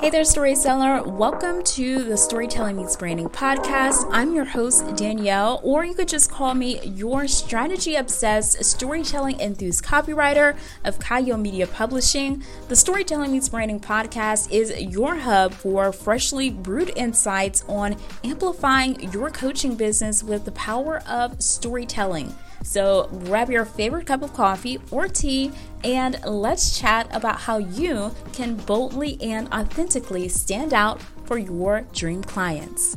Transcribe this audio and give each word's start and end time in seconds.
Hey 0.00 0.08
there, 0.08 0.24
storyteller. 0.24 1.02
Welcome 1.02 1.62
to 1.62 2.02
the 2.02 2.16
Storytelling 2.16 2.76
Meets 2.76 2.96
Branding 2.96 3.28
podcast. 3.28 4.08
I'm 4.10 4.34
your 4.34 4.46
host, 4.46 4.96
Danielle, 4.96 5.60
or 5.62 5.84
you 5.84 5.92
could 5.92 6.08
just 6.08 6.30
call 6.30 6.54
me 6.54 6.80
your 6.86 7.28
strategy 7.28 7.96
obsessed 7.96 8.64
storytelling 8.64 9.38
enthused 9.38 9.84
copywriter 9.84 10.56
of 10.86 10.98
Chayil 11.00 11.38
Media 11.38 11.66
Publishing. 11.66 12.42
The 12.68 12.76
Storytelling 12.76 13.30
Meets 13.30 13.50
Branding 13.50 13.78
podcast 13.78 14.50
is 14.50 14.74
your 14.80 15.16
hub 15.16 15.52
for 15.52 15.92
freshly 15.92 16.48
brewed 16.48 16.92
insights 16.96 17.62
on 17.68 17.94
amplifying 18.24 19.12
your 19.12 19.28
coaching 19.28 19.74
business 19.74 20.24
with 20.24 20.46
the 20.46 20.52
power 20.52 21.02
of 21.06 21.42
storytelling. 21.42 22.34
So 22.62 23.08
grab 23.24 23.50
your 23.50 23.64
favorite 23.64 24.06
cup 24.06 24.22
of 24.22 24.34
coffee 24.34 24.78
or 24.90 25.08
tea 25.08 25.52
and 25.82 26.20
let's 26.24 26.78
chat 26.78 27.08
about 27.14 27.40
how 27.40 27.58
you 27.58 28.14
can 28.32 28.54
boldly 28.54 29.20
and 29.22 29.52
authentically 29.52 30.28
stand 30.28 30.74
out 30.74 31.00
for 31.24 31.38
your 31.38 31.82
dream 31.92 32.22
clients. 32.22 32.96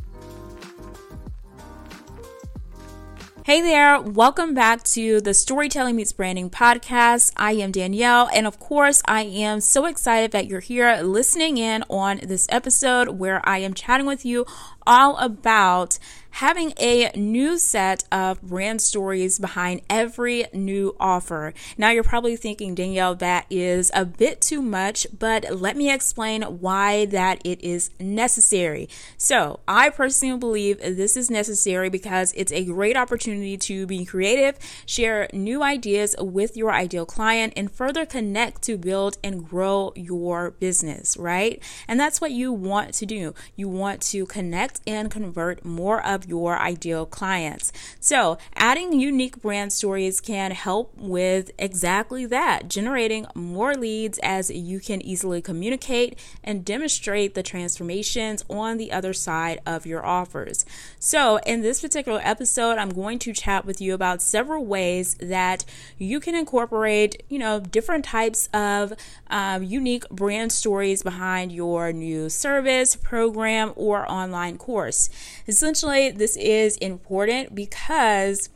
Hey 3.44 3.60
there, 3.60 4.00
welcome 4.00 4.54
back 4.54 4.84
to 4.84 5.20
the 5.20 5.34
Storytelling 5.34 5.96
Meets 5.96 6.14
Branding 6.14 6.48
podcast. 6.48 7.30
I 7.36 7.52
am 7.52 7.72
Danielle, 7.72 8.30
and 8.34 8.46
of 8.46 8.58
course, 8.58 9.02
I 9.04 9.24
am 9.24 9.60
so 9.60 9.84
excited 9.84 10.30
that 10.30 10.46
you're 10.46 10.60
here 10.60 10.98
listening 11.02 11.58
in 11.58 11.84
on 11.90 12.20
this 12.22 12.46
episode 12.50 13.18
where 13.18 13.46
I 13.46 13.58
am 13.58 13.74
chatting 13.74 14.06
with 14.06 14.24
you 14.24 14.46
all 14.86 15.16
about 15.18 15.98
having 16.38 16.72
a 16.80 17.12
new 17.14 17.56
set 17.56 18.02
of 18.10 18.42
brand 18.42 18.82
stories 18.82 19.38
behind 19.38 19.80
every 19.88 20.44
new 20.52 20.96
offer. 20.98 21.54
Now 21.78 21.90
you're 21.90 22.02
probably 22.02 22.34
thinking, 22.34 22.74
Danielle, 22.74 23.14
that 23.16 23.46
is 23.48 23.92
a 23.94 24.04
bit 24.04 24.40
too 24.40 24.60
much, 24.60 25.06
but 25.16 25.44
let 25.54 25.76
me 25.76 25.92
explain 25.92 26.42
why 26.42 27.06
that 27.06 27.40
it 27.44 27.62
is 27.62 27.90
necessary. 28.00 28.88
So 29.16 29.60
I 29.68 29.90
personally 29.90 30.36
believe 30.36 30.80
this 30.80 31.16
is 31.16 31.30
necessary 31.30 31.88
because 31.88 32.32
it's 32.36 32.50
a 32.50 32.64
great 32.64 32.96
opportunity 32.96 33.56
to 33.58 33.86
be 33.86 34.04
creative, 34.04 34.58
share 34.86 35.28
new 35.32 35.62
ideas 35.62 36.16
with 36.18 36.56
your 36.56 36.72
ideal 36.72 37.06
client, 37.06 37.52
and 37.54 37.70
further 37.70 38.04
connect 38.04 38.62
to 38.62 38.76
build 38.76 39.18
and 39.22 39.48
grow 39.48 39.92
your 39.94 40.50
business, 40.50 41.16
right? 41.16 41.62
And 41.86 42.00
that's 42.00 42.20
what 42.20 42.32
you 42.32 42.52
want 42.52 42.92
to 42.94 43.06
do. 43.06 43.34
You 43.54 43.68
want 43.68 44.02
to 44.02 44.26
connect 44.26 44.73
and 44.86 45.10
convert 45.10 45.64
more 45.64 46.04
of 46.04 46.26
your 46.26 46.58
ideal 46.58 47.06
clients. 47.06 47.72
So, 48.00 48.38
adding 48.54 48.98
unique 48.98 49.40
brand 49.40 49.72
stories 49.72 50.20
can 50.20 50.50
help 50.50 50.92
with 50.96 51.50
exactly 51.58 52.26
that, 52.26 52.68
generating 52.68 53.26
more 53.34 53.74
leads 53.74 54.18
as 54.22 54.50
you 54.50 54.80
can 54.80 55.00
easily 55.02 55.40
communicate 55.40 56.18
and 56.42 56.64
demonstrate 56.64 57.34
the 57.34 57.42
transformations 57.42 58.44
on 58.48 58.76
the 58.76 58.92
other 58.92 59.12
side 59.12 59.60
of 59.66 59.86
your 59.86 60.04
offers. 60.04 60.64
So, 60.98 61.38
in 61.46 61.62
this 61.62 61.80
particular 61.80 62.20
episode, 62.22 62.78
I'm 62.78 62.90
going 62.90 63.18
to 63.20 63.32
chat 63.32 63.64
with 63.64 63.80
you 63.80 63.94
about 63.94 64.22
several 64.22 64.64
ways 64.64 65.14
that 65.14 65.64
you 65.98 66.20
can 66.20 66.34
incorporate, 66.34 67.22
you 67.28 67.38
know, 67.38 67.60
different 67.60 68.04
types 68.04 68.48
of 68.52 68.92
um, 69.28 69.62
unique 69.62 70.08
brand 70.10 70.52
stories 70.52 71.02
behind 71.02 71.52
your 71.52 71.92
new 71.92 72.28
service, 72.28 72.96
program, 72.96 73.72
or 73.76 74.10
online 74.10 74.58
course. 74.64 75.10
Essentially, 75.46 76.10
this 76.10 76.36
is 76.36 76.78
important 76.78 77.54
because 77.54 78.48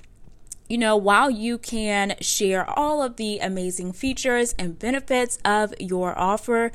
you 0.71 0.77
know, 0.77 0.97
while 0.97 1.31
you 1.31 1.57
can 1.57 2.15
share 2.21 2.69
all 2.79 3.03
of 3.03 3.17
the 3.17 3.39
amazing 3.39 3.93
features 3.93 4.55
and 4.59 4.79
benefits 4.79 5.39
of 5.43 5.73
your 5.81 6.19
offer, 6.19 6.71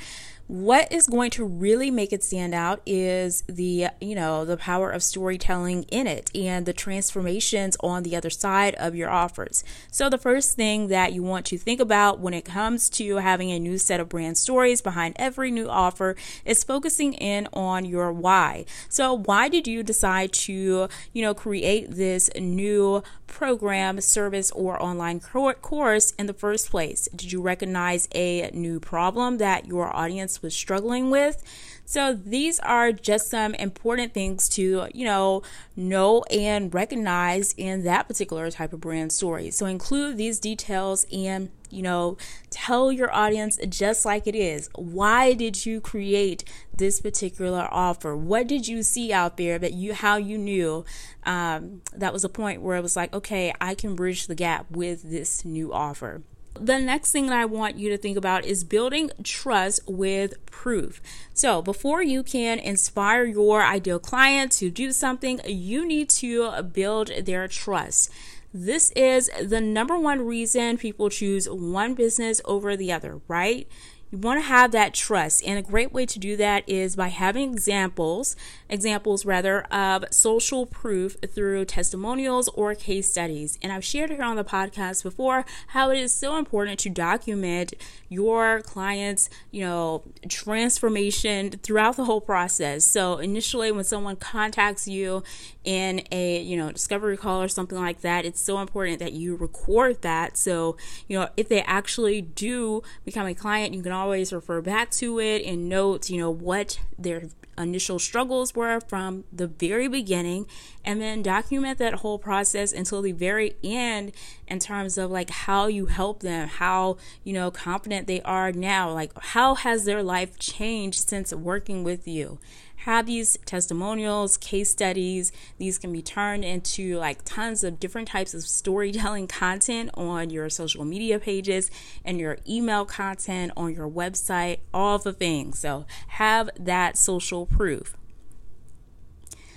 what 0.53 0.91
is 0.91 1.07
going 1.07 1.31
to 1.31 1.43
really 1.43 1.89
make 1.89 2.13
it 2.13 2.23
stand 2.23 2.53
out 2.53 2.79
is 2.85 3.41
the 3.47 3.87
you 3.99 4.13
know 4.13 4.45
the 4.45 4.55
power 4.55 4.91
of 4.91 5.01
storytelling 5.01 5.81
in 5.89 6.05
it 6.05 6.29
and 6.35 6.67
the 6.67 6.73
transformations 6.73 7.75
on 7.79 8.03
the 8.03 8.15
other 8.15 8.29
side 8.29 8.75
of 8.75 8.93
your 8.93 9.09
offers. 9.09 9.63
So 9.89 10.11
the 10.11 10.19
first 10.19 10.55
thing 10.55 10.89
that 10.89 11.11
you 11.11 11.23
want 11.23 11.47
to 11.47 11.57
think 11.57 11.79
about 11.79 12.19
when 12.19 12.35
it 12.35 12.45
comes 12.45 12.87
to 12.91 13.15
having 13.15 13.49
a 13.49 13.57
new 13.57 13.79
set 13.79 13.99
of 13.99 14.09
brand 14.09 14.37
stories 14.37 14.79
behind 14.79 15.15
every 15.17 15.49
new 15.49 15.67
offer 15.67 16.15
is 16.45 16.63
focusing 16.63 17.13
in 17.13 17.47
on 17.51 17.83
your 17.83 18.13
why. 18.13 18.65
So 18.89 19.11
why 19.11 19.49
did 19.49 19.67
you 19.67 19.81
decide 19.81 20.33
to 20.33 20.87
you 21.13 21.21
know 21.23 21.33
create 21.33 21.89
this 21.89 22.29
new 22.35 23.01
program 23.25 23.99
service 23.99 24.51
or 24.51 24.79
online 24.79 25.19
course 25.19 26.11
in 26.19 26.27
the 26.27 26.33
first 26.33 26.69
place? 26.69 27.09
Did 27.15 27.31
you 27.31 27.41
recognize 27.41 28.07
a 28.13 28.51
new 28.53 28.79
problem 28.79 29.39
that 29.39 29.65
your 29.65 29.93
audience 29.95 30.42
was 30.43 30.55
struggling 30.55 31.09
with. 31.09 31.43
So 31.85 32.13
these 32.13 32.59
are 32.59 32.91
just 32.91 33.29
some 33.29 33.55
important 33.55 34.13
things 34.13 34.47
to, 34.49 34.87
you 34.93 35.05
know, 35.05 35.41
know 35.75 36.23
and 36.23 36.73
recognize 36.73 37.53
in 37.57 37.83
that 37.83 38.07
particular 38.07 38.49
type 38.51 38.73
of 38.73 38.81
brand 38.81 39.11
story. 39.11 39.51
So 39.51 39.65
include 39.65 40.17
these 40.17 40.39
details 40.39 41.05
and 41.11 41.49
you 41.73 41.81
know, 41.81 42.17
tell 42.51 42.91
your 42.91 43.13
audience 43.13 43.57
just 43.67 44.05
like 44.05 44.27
it 44.27 44.35
is. 44.35 44.69
Why 44.75 45.33
did 45.33 45.65
you 45.65 45.81
create 45.81 46.43
this 46.75 47.01
particular 47.01 47.67
offer? 47.71 48.15
What 48.15 48.47
did 48.47 48.67
you 48.67 48.83
see 48.83 49.11
out 49.11 49.37
there 49.37 49.57
that 49.57 49.73
you, 49.73 49.95
how 49.95 50.17
you 50.17 50.37
knew 50.37 50.85
um, 51.25 51.81
that 51.95 52.13
was 52.13 52.23
a 52.23 52.29
point 52.29 52.61
where 52.61 52.77
it 52.77 52.83
was 52.83 52.95
like, 52.95 53.11
okay, 53.13 53.53
I 53.59 53.73
can 53.73 53.95
bridge 53.95 54.27
the 54.27 54.35
gap 54.35 54.69
with 54.69 55.09
this 55.09 55.43
new 55.43 55.73
offer. 55.73 56.21
The 56.59 56.79
next 56.79 57.11
thing 57.11 57.27
that 57.27 57.39
I 57.39 57.45
want 57.45 57.77
you 57.77 57.89
to 57.89 57.97
think 57.97 58.17
about 58.17 58.45
is 58.45 58.63
building 58.63 59.09
trust 59.23 59.81
with 59.87 60.45
proof. 60.45 61.01
So, 61.33 61.61
before 61.61 62.03
you 62.03 62.23
can 62.23 62.59
inspire 62.59 63.23
your 63.25 63.63
ideal 63.63 63.99
client 63.99 64.51
to 64.53 64.69
do 64.69 64.91
something, 64.91 65.41
you 65.45 65.85
need 65.85 66.09
to 66.11 66.61
build 66.61 67.11
their 67.25 67.47
trust. 67.47 68.11
This 68.53 68.91
is 68.91 69.31
the 69.41 69.59
number 69.59 69.97
one 69.97 70.21
reason 70.27 70.77
people 70.77 71.09
choose 71.09 71.49
one 71.49 71.95
business 71.95 72.39
over 72.45 72.77
the 72.77 72.91
other, 72.91 73.19
right? 73.27 73.67
You 74.13 74.19
want 74.19 74.39
to 74.41 74.45
have 74.45 74.71
that 74.73 74.93
trust. 74.93 75.43
And 75.43 75.57
a 75.57 75.63
great 75.63 75.91
way 75.91 76.05
to 76.05 76.19
do 76.19 76.37
that 76.37 76.69
is 76.69 76.95
by 76.95 77.07
having 77.07 77.51
examples, 77.51 78.35
examples 78.69 79.25
rather, 79.25 79.63
of 79.73 80.05
social 80.11 80.67
proof 80.67 81.17
through 81.33 81.65
testimonials 81.65 82.47
or 82.49 82.75
case 82.75 83.09
studies. 83.09 83.57
And 83.63 83.71
I've 83.71 83.83
shared 83.83 84.11
here 84.11 84.21
on 84.21 84.35
the 84.35 84.43
podcast 84.43 85.01
before 85.01 85.45
how 85.69 85.89
it 85.89 85.97
is 85.97 86.13
so 86.13 86.37
important 86.37 86.77
to 86.81 86.91
document 86.91 87.73
your 88.07 88.61
client's, 88.61 89.31
you 89.49 89.61
know, 89.61 90.03
transformation 90.29 91.49
throughout 91.63 91.95
the 91.95 92.05
whole 92.05 92.21
process. 92.21 92.85
So 92.85 93.17
initially 93.17 93.71
when 93.71 93.83
someone 93.83 94.17
contacts 94.17 94.87
you 94.87 95.23
in 95.63 96.03
a, 96.11 96.39
you 96.39 96.55
know, 96.55 96.71
discovery 96.71 97.17
call 97.17 97.41
or 97.41 97.47
something 97.47 97.79
like 97.79 98.01
that, 98.01 98.25
it's 98.25 98.41
so 98.41 98.59
important 98.59 98.99
that 98.99 99.13
you 99.13 99.35
record 99.35 100.03
that. 100.03 100.37
So, 100.37 100.77
you 101.07 101.17
know, 101.17 101.29
if 101.35 101.49
they 101.49 101.63
actually 101.63 102.21
do 102.21 102.83
become 103.05 103.25
a 103.25 103.33
client, 103.33 103.73
you 103.73 103.81
can 103.81 103.91
always 104.03 104.33
refer 104.33 104.61
back 104.61 104.91
to 104.91 105.19
it 105.19 105.45
and 105.45 105.69
note, 105.69 106.09
you 106.09 106.17
know, 106.17 106.29
what 106.29 106.79
their 106.99 107.23
initial 107.57 107.99
struggles 107.99 108.53
were 108.55 108.79
from 108.81 109.23
the 109.31 109.47
very 109.47 109.87
beginning 109.87 110.45
and 110.83 110.99
then 110.99 111.21
document 111.21 111.77
that 111.77 111.95
whole 111.95 112.17
process 112.17 112.73
until 112.73 113.01
the 113.01 113.11
very 113.11 113.55
end 113.63 114.11
in 114.47 114.59
terms 114.59 114.97
of 114.97 115.11
like 115.11 115.29
how 115.29 115.67
you 115.67 115.85
help 115.85 116.21
them 116.21 116.47
how 116.47 116.97
you 117.23 117.31
know 117.31 117.51
confident 117.51 118.07
they 118.07 118.21
are 118.23 118.51
now. 118.51 118.91
Like 118.91 119.11
how 119.19 119.55
has 119.55 119.85
their 119.85 120.03
life 120.03 120.37
changed 120.39 121.07
since 121.07 121.33
working 121.33 121.83
with 121.83 122.07
you 122.07 122.39
have 122.83 123.05
these 123.05 123.37
testimonials, 123.45 124.35
case 124.35 124.69
studies. 124.69 125.31
These 125.57 125.77
can 125.77 125.93
be 125.93 126.01
turned 126.01 126.43
into 126.43 126.97
like 126.97 127.23
tons 127.23 127.63
of 127.63 127.79
different 127.79 128.09
types 128.09 128.33
of 128.33 128.43
storytelling 128.43 129.27
content 129.27 129.91
on 129.93 130.29
your 130.29 130.49
social 130.49 130.83
media 130.83 131.17
pages 131.17 131.71
and 132.03 132.19
your 132.19 132.39
email 132.47 132.83
content 132.83 133.53
on 133.55 133.73
your 133.73 133.89
website, 133.89 134.59
all 134.73 134.97
the 134.99 135.13
things. 135.13 135.59
So 135.59 135.85
have 136.09 136.49
that 136.59 136.97
social 136.97 137.45
proof. 137.45 137.95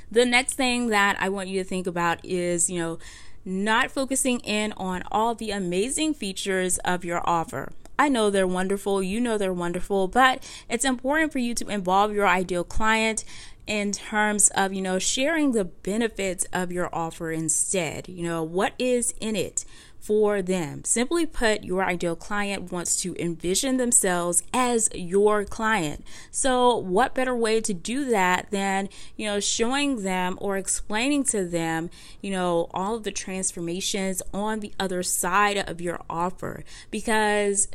The 0.09 0.25
next 0.25 0.55
thing 0.55 0.87
that 0.89 1.17
I 1.19 1.29
want 1.29 1.49
you 1.49 1.61
to 1.61 1.69
think 1.69 1.89
about 1.89 2.25
is, 2.25 2.71
you 2.71 2.79
know, 2.79 2.99
not 3.45 3.91
focusing 3.91 4.39
in 4.41 4.73
on 4.77 5.03
all 5.11 5.35
the 5.35 5.51
amazing 5.51 6.15
features 6.15 6.79
of 6.79 7.05
your 7.05 7.29
offer. 7.29 7.73
I 7.99 8.09
know 8.09 8.31
they're 8.31 8.47
wonderful, 8.47 9.03
you 9.03 9.21
know 9.21 9.39
they're 9.39 9.53
wonderful, 9.53 10.09
but 10.09 10.43
it's 10.69 10.85
important 10.85 11.33
for 11.33 11.39
you 11.39 11.55
to 11.55 11.69
involve 11.69 12.13
your 12.13 12.27
ideal 12.27 12.65
client 12.65 13.25
in 13.67 13.91
terms 13.93 14.49
of, 14.51 14.73
you 14.73 14.81
know, 14.81 14.99
sharing 14.99 15.53
the 15.53 15.65
benefits 15.65 16.47
of 16.53 16.71
your 16.71 16.89
offer 16.95 17.33
instead. 17.33 18.09
You 18.09 18.23
know, 18.23 18.43
what 18.43 18.75
is 18.79 19.13
in 19.21 19.35
it? 19.35 19.65
for 20.07 20.41
them. 20.41 20.85
Simply 20.85 21.27
put, 21.27 21.65
your 21.65 21.83
ideal 21.83 22.15
client 22.15 22.71
wants 22.71 22.95
to 23.03 23.17
envision 23.21 23.77
themselves 23.77 24.45
as 24.55 24.89
your 24.95 25.45
client. 25.45 26.05
So, 26.31 26.77
what 26.77 27.13
better 27.13 27.35
way 27.35 27.61
to 27.63 27.75
do 27.75 28.05
that 28.05 28.53
than, 28.53 28.89
you 29.17 29.27
know, 29.27 29.41
showing 29.41 30.05
them 30.05 30.39
or 30.41 30.57
explaining 30.57 31.25
to 31.25 31.45
them, 31.45 31.91
you 32.21 32.31
know, 32.31 32.69
all 32.73 32.95
of 32.95 33.03
the 33.03 33.11
transformations 33.11 34.23
on 34.33 34.61
the 34.61 34.73
other 34.79 35.03
side 35.03 35.57
of 35.57 35.81
your 35.81 36.01
offer? 36.09 36.63
Because 36.93 37.67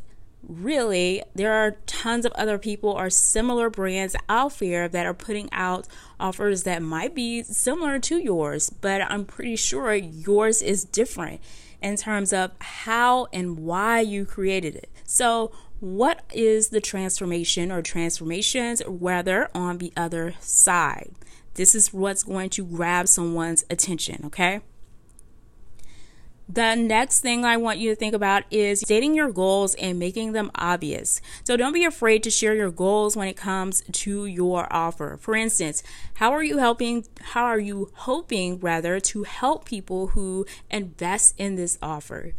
really 0.48 1.22
there 1.36 1.54
are 1.54 1.78
tons 1.86 2.26
of 2.26 2.32
other 2.34 2.58
people 2.58 2.90
or 2.90 3.10
similar 3.10 3.70
brands 3.70 4.16
out 4.28 4.58
there 4.60 4.88
that 4.88 5.06
are 5.06 5.14
putting 5.14 5.48
out 5.52 5.88
offers 6.20 6.64
that 6.64 6.82
might 6.82 7.14
be 7.14 7.44
similar 7.44 8.00
to 8.00 8.18
yours 8.18 8.70
but 8.70 9.02
i'm 9.04 9.24
pretty 9.24 9.56
sure 9.56 9.94
yours 9.94 10.62
is 10.62 10.84
different 10.84 11.40
in 11.82 11.98
terms 11.98 12.32
of 12.32 12.52
how 12.60 13.28
and 13.34 13.60
why 13.60 14.00
you 14.00 14.26
created 14.26 14.76
it. 14.76 14.90
So 15.04 15.52
what 15.80 16.24
is 16.32 16.70
the 16.70 16.82
transformation 16.82 17.72
or 17.72 17.82
transformations 17.82 18.82
whether 18.88 19.50
on 19.56 19.80
the 19.80 19.92
other 19.98 20.36
side? 20.40 21.12
This 21.56 21.76
is 21.76 21.92
what's 21.92 22.24
going 22.24 22.52
to 22.52 22.64
grab 22.64 23.08
someone's 23.08 23.66
attention 23.70 24.22
okay 24.26 24.62
the 26.50 26.76
next 26.76 27.22
thing 27.22 27.46
I 27.46 27.58
want 27.58 27.80
you 27.80 27.90
to 27.90 27.96
think 27.96 28.14
about 28.14 28.44
is 28.52 28.82
stating 28.82 29.16
your 29.16 29.32
goals 29.32 29.74
and 29.76 29.98
making 29.98 30.34
them 30.34 30.52
obvious. 30.56 31.22
So 31.44 31.56
don't 31.56 31.74
be 31.74 31.86
afraid 31.86 32.24
to 32.24 32.30
share 32.30 32.54
your 32.54 32.72
goals 32.72 33.16
when 33.16 33.28
it 33.28 33.38
comes 33.38 33.84
to 33.92 34.26
your 34.26 34.68
offer. 34.72 35.18
For 35.22 35.36
instance, 35.36 35.82
how 36.16 36.32
are 36.32 36.44
you 36.44 36.58
helping 36.58 37.06
how 37.22 37.46
are 37.46 37.60
you 37.60 37.92
hoping 37.94 38.60
rather 38.60 39.00
to 39.00 39.24
help 39.24 39.66
people 39.66 40.08
who 40.08 40.46
invest 40.70 41.36
in 41.38 41.56
this 41.56 41.78
offer? 41.82 42.34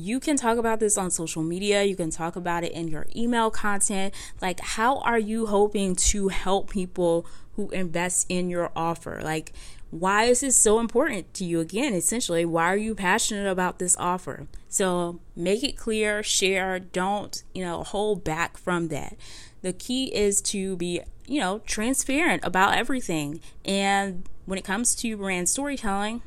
You 0.00 0.18
can 0.18 0.36
talk 0.36 0.56
about 0.56 0.80
this 0.80 0.96
on 0.96 1.10
social 1.10 1.42
media. 1.42 1.84
You 1.84 1.94
can 1.94 2.10
talk 2.10 2.34
about 2.34 2.64
it 2.64 2.72
in 2.72 2.88
your 2.88 3.06
email 3.14 3.50
content. 3.50 4.14
Like, 4.40 4.60
how 4.60 4.98
are 4.98 5.18
you 5.18 5.46
hoping 5.46 5.94
to 5.96 6.28
help 6.28 6.70
people 6.70 7.26
who 7.56 7.70
invest 7.70 8.26
in 8.28 8.48
your 8.48 8.72
offer? 8.74 9.20
Like, 9.22 9.52
why 9.90 10.24
is 10.24 10.40
this 10.40 10.56
so 10.56 10.78
important 10.80 11.34
to 11.34 11.44
you? 11.44 11.60
Again, 11.60 11.92
essentially, 11.92 12.44
why 12.44 12.72
are 12.72 12.76
you 12.76 12.94
passionate 12.94 13.50
about 13.50 13.78
this 13.78 13.96
offer? 13.98 14.46
So 14.68 15.20
make 15.36 15.62
it 15.62 15.76
clear, 15.76 16.22
share, 16.22 16.78
don't, 16.78 17.42
you 17.52 17.62
know, 17.62 17.82
hold 17.82 18.24
back 18.24 18.56
from 18.56 18.88
that. 18.88 19.16
The 19.62 19.72
key 19.72 20.14
is 20.14 20.40
to 20.42 20.76
be, 20.76 21.02
you 21.26 21.40
know, 21.40 21.60
transparent 21.66 22.44
about 22.44 22.74
everything. 22.74 23.40
And 23.64 24.28
when 24.46 24.58
it 24.58 24.64
comes 24.64 24.94
to 24.96 25.16
brand 25.16 25.48
storytelling, 25.48 26.22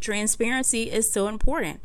transparency 0.00 0.90
is 0.90 1.10
so 1.10 1.28
important. 1.28 1.80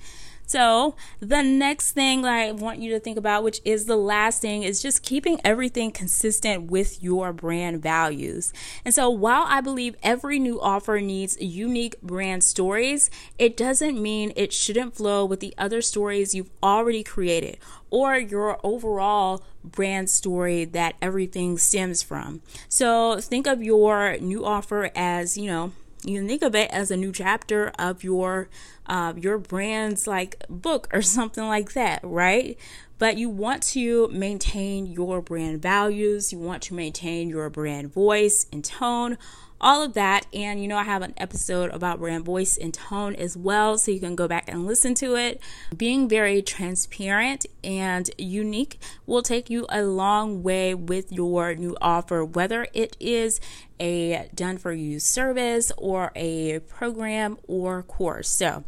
So, 0.52 0.98
the 1.22 1.44
next 1.44 1.94
thing 1.94 2.26
I 2.26 2.52
want 2.52 2.80
you 2.80 2.92
to 2.92 3.00
think 3.00 3.18
about, 3.18 3.42
which 3.42 3.62
is 3.64 3.86
the 3.86 3.96
last 3.96 4.42
thing, 4.42 4.64
is 4.64 4.82
just 4.82 5.02
keeping 5.02 5.40
everything 5.46 5.92
consistent 5.92 6.70
with 6.70 7.02
your 7.02 7.32
brand 7.32 7.82
values. 7.82 8.52
And 8.84 8.94
so, 8.94 9.10
while 9.10 9.46
I 9.48 9.62
believe 9.62 9.96
every 10.04 10.40
new 10.40 10.60
offer 10.60 11.00
needs 11.00 11.38
unique 11.40 12.02
brand 12.02 12.44
stories, 12.44 13.10
it 13.40 13.56
doesn't 13.56 14.02
mean 14.04 14.34
it 14.36 14.52
shouldn't 14.52 14.98
flow 14.98 15.24
with 15.24 15.40
the 15.40 15.54
other 15.58 15.82
stories 15.82 16.36
you've 16.36 16.52
already 16.62 17.02
created 17.02 17.58
or 17.90 18.18
your 18.18 18.60
overall 18.62 19.46
brand 19.64 20.10
story 20.10 20.66
that 20.66 20.96
everything 21.02 21.58
stems 21.58 22.04
from. 22.04 22.42
So, 22.68 23.22
think 23.22 23.48
of 23.48 23.64
your 23.64 24.18
new 24.18 24.44
offer 24.44 24.92
as, 24.96 25.38
you 25.38 25.48
know, 25.48 25.72
you 26.04 26.20
can 26.20 26.28
think 26.28 26.42
of 26.42 26.56
it 26.56 26.70
as 26.72 26.92
a 26.92 26.98
new 26.98 27.12
chapter 27.12 27.72
of 27.78 28.04
your 28.04 28.50
uh, 28.88 29.14
your 29.16 29.38
brand's 29.38 30.08
like 30.08 30.44
book 30.50 30.90
or 30.92 31.02
something 31.02 31.46
like 31.46 31.74
that, 31.74 32.00
right? 32.04 32.58
But 33.02 33.18
you 33.18 33.32
want 33.32 33.64
to 33.64 34.10
maintain 34.10 34.86
your 34.86 35.24
brand 35.24 35.60
values, 35.60 36.32
you 36.32 36.38
want 36.38 36.62
to 36.62 36.76
maintain 36.76 37.30
your 37.30 37.50
brand 37.50 37.92
voice 37.92 38.46
and 38.54 38.64
tone, 38.64 39.18
all 39.60 39.82
of 39.82 39.96
that. 39.96 40.28
And 40.32 40.62
you 40.62 40.68
know, 40.68 40.78
I 40.78 40.84
have 40.84 41.02
an 41.02 41.16
episode 41.18 41.72
about 41.72 41.98
brand 41.98 42.26
voice 42.26 42.58
and 42.60 42.72
tone 42.72 43.16
as 43.16 43.36
well, 43.36 43.80
so 43.80 43.90
you 43.90 44.00
can 44.00 44.16
go 44.16 44.28
back 44.28 44.48
and 44.48 44.68
listen 44.68 44.94
to 44.94 45.16
it. 45.16 45.42
Being 45.76 46.08
very 46.08 46.44
transparent 46.44 47.48
and 47.64 48.08
unique 48.20 48.80
will 49.08 49.24
take 49.24 49.50
you 49.50 49.66
a 49.70 49.82
long 49.82 50.44
way 50.44 50.76
with 50.76 51.12
your 51.12 51.56
new 51.56 51.76
offer, 51.82 52.24
whether 52.24 52.68
it 52.72 52.98
is 53.00 53.40
a 53.80 54.30
done 54.36 54.60
for 54.60 54.74
you 54.74 55.00
service 55.00 55.72
or 55.76 56.12
a 56.16 56.60
program 56.60 57.40
or 57.48 57.82
course. 57.82 58.30
So, 58.30 58.64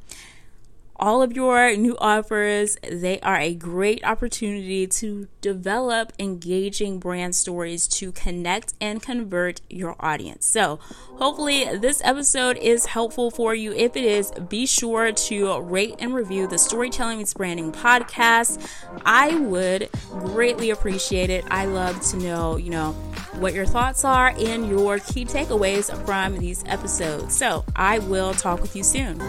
all 0.95 1.21
of 1.21 1.33
your 1.33 1.75
new 1.75 1.97
offers, 1.97 2.77
they 2.89 3.19
are 3.21 3.37
a 3.37 3.53
great 3.53 4.03
opportunity 4.05 4.87
to 4.87 5.27
develop 5.41 6.13
engaging 6.19 6.99
brand 6.99 7.35
stories 7.35 7.87
to 7.87 8.11
connect 8.11 8.73
and 8.79 9.01
convert 9.01 9.61
your 9.69 9.95
audience. 9.99 10.45
So, 10.45 10.77
hopefully, 11.17 11.77
this 11.77 12.01
episode 12.03 12.57
is 12.57 12.85
helpful 12.85 13.31
for 13.31 13.55
you. 13.55 13.73
If 13.73 13.95
it 13.95 14.05
is, 14.05 14.31
be 14.49 14.65
sure 14.65 15.11
to 15.11 15.59
rate 15.61 15.95
and 15.99 16.13
review 16.13 16.47
the 16.47 16.57
Storytelling 16.57 17.17
Meets 17.17 17.33
Branding 17.33 17.71
podcast. 17.71 18.65
I 19.05 19.35
would 19.35 19.89
greatly 20.09 20.69
appreciate 20.69 21.29
it. 21.29 21.43
I 21.49 21.65
love 21.65 22.01
to 22.11 22.17
know, 22.17 22.57
you 22.57 22.69
know, 22.69 22.91
what 23.33 23.53
your 23.53 23.65
thoughts 23.65 24.05
are 24.05 24.29
and 24.37 24.69
your 24.69 24.99
key 24.99 25.25
takeaways 25.25 25.93
from 26.05 26.37
these 26.37 26.63
episodes. 26.67 27.35
So, 27.35 27.65
I 27.75 27.99
will 27.99 28.33
talk 28.33 28.61
with 28.61 28.75
you 28.75 28.83
soon. 28.83 29.19